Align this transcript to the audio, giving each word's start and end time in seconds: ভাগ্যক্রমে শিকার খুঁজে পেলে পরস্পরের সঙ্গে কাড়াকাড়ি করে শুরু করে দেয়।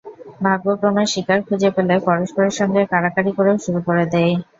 ভাগ্যক্রমে 0.41 1.03
শিকার 1.11 1.39
খুঁজে 1.47 1.69
পেলে 1.75 1.95
পরস্পরের 2.07 2.53
সঙ্গে 2.59 2.81
কাড়াকাড়ি 2.91 3.31
করে 3.37 3.51
শুরু 3.65 3.79
করে 3.87 4.03
দেয়। 4.13 4.33